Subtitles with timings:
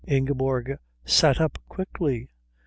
[0.07, 2.27] Ingeborg sat up quickly.